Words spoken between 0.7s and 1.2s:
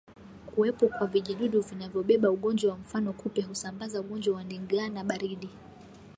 kwa